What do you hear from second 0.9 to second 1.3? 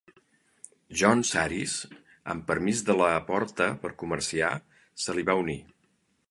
John